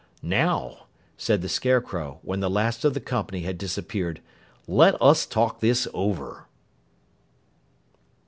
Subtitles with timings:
[0.23, 4.19] "Now," said the Scarecrow when the last of the company had disappeared,
[4.67, 6.47] "let us talk this over."